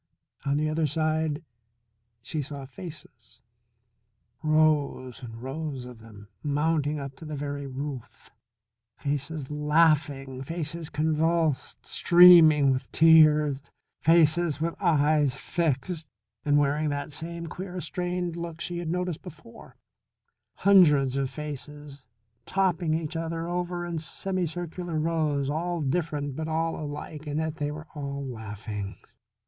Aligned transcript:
On 0.47 0.57
the 0.57 0.67
other 0.67 0.87
side 0.87 1.43
she 2.23 2.41
saw 2.41 2.65
faces, 2.65 3.39
rows 4.41 5.21
and 5.21 5.43
rows 5.43 5.85
of 5.85 5.99
them 5.99 6.27
mounting 6.41 6.99
up 6.99 7.15
to 7.17 7.23
the 7.25 7.35
very 7.35 7.67
roof. 7.67 8.31
Faces 8.97 9.51
laughing; 9.51 10.41
faces 10.41 10.89
convulsed, 10.89 11.85
streaming 11.85 12.71
with 12.71 12.91
tears; 12.91 13.61
faces 13.99 14.59
with 14.59 14.73
eyes 14.81 15.37
fixed 15.37 16.09
and 16.43 16.57
wearing 16.57 16.89
that 16.89 17.11
same 17.11 17.45
queer, 17.45 17.79
strained 17.79 18.35
look 18.35 18.59
she 18.59 18.79
had 18.79 18.89
noticed 18.89 19.21
before; 19.21 19.75
hundreds 20.55 21.15
of 21.15 21.29
faces 21.29 22.01
topping 22.47 22.95
each 22.95 23.15
other 23.15 23.45
in 23.85 23.99
semicircular 23.99 24.97
rows, 24.97 25.47
all 25.47 25.79
different 25.79 26.35
but 26.35 26.47
all 26.47 26.75
alike 26.75 27.27
in 27.27 27.37
that 27.37 27.57
they 27.57 27.69
were 27.69 27.85
all 27.93 28.25
laughing. 28.25 28.95